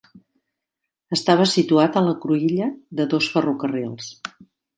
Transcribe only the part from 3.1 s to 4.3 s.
dos ferrocarrils.